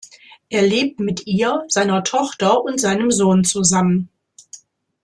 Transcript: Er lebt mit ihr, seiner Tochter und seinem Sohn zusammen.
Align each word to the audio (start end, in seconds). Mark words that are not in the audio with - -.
Er 0.49 0.63
lebt 0.63 0.99
mit 0.99 1.27
ihr, 1.27 1.63
seiner 1.67 2.03
Tochter 2.03 2.59
und 2.65 2.79
seinem 2.81 3.11
Sohn 3.11 3.43
zusammen. 3.43 4.09